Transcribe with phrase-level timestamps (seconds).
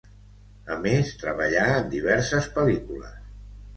[0.75, 3.21] A més, treballà, en diverses pel·lícules.